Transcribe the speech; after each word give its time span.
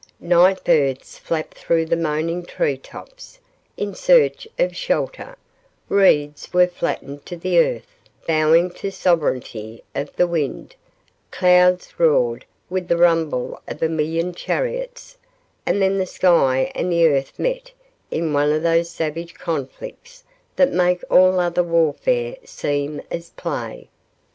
Night 0.19 0.63
birds 0.63 1.19
flapped 1.19 1.55
through 1.55 1.85
the 1.85 1.95
moaning 1.95 2.43
tree 2.43 2.75
tops, 2.75 3.37
in 3.77 3.93
search 3.93 4.47
of 4.57 4.75
shelter; 4.75 5.37
reeds 5.89 6.51
were 6.51 6.65
flattened 6.65 7.23
to 7.27 7.37
the 7.37 7.59
earth, 7.59 7.95
bowing 8.27 8.71
to 8.71 8.87
the 8.87 8.91
sovereignty 8.91 9.83
of 9.93 10.11
the 10.15 10.25
wind; 10.25 10.75
clouds 11.29 11.99
roared 11.99 12.45
with 12.67 12.87
the 12.87 12.97
rumble 12.97 13.61
of 13.67 13.83
a 13.83 13.89
million 13.89 14.33
chariots, 14.33 15.17
and 15.67 15.79
then 15.83 15.99
the 15.99 16.07
sky 16.07 16.71
and 16.73 16.91
the 16.91 17.05
earth 17.07 17.37
met 17.37 17.69
in 18.09 18.33
one 18.33 18.51
of 18.51 18.63
those 18.63 18.89
savage 18.89 19.35
conflicts 19.35 20.23
that 20.55 20.71
make 20.73 21.03
all 21.11 21.39
other 21.39 21.61
warfare 21.61 22.35
seem 22.43 23.03
as 23.11 23.29
play. 23.29 23.87